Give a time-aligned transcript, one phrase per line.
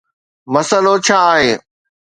[0.53, 1.51] مسئلو ڇا آهي؟